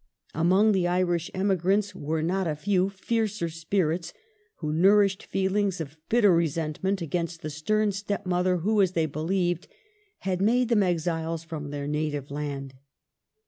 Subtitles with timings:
[0.33, 4.13] Among the Irish emigrants were not a few fiercer spirits,
[4.55, 9.67] who nourished feelings of bitter resentment against the stern step mother who, as they believed,
[10.21, 12.73] had made them exiles from their native land.